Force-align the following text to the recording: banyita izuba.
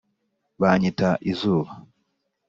banyita 0.61 1.09
izuba. 1.31 1.71